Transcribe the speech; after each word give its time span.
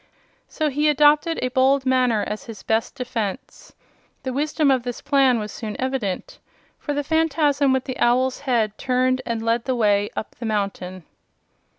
So 0.47 0.71
he 0.71 0.89
adopted 0.89 1.37
a 1.43 1.49
bold 1.49 1.85
manner 1.85 2.23
as 2.25 2.45
his 2.45 2.63
best 2.63 2.95
defense. 2.95 3.75
The 4.23 4.33
wisdom 4.33 4.71
of 4.71 4.81
this 4.81 4.99
plan 4.99 5.37
was 5.37 5.51
soon 5.51 5.75
evident, 5.79 6.39
for 6.79 6.95
the 6.95 7.03
Phanfasm 7.03 7.71
with 7.71 7.83
the 7.83 7.99
owl's 7.99 8.39
head 8.39 8.79
turned 8.79 9.21
and 9.27 9.43
led 9.45 9.65
the 9.65 9.75
way 9.75 10.09
up 10.15 10.33
the 10.39 10.45
mountain. 10.47 11.03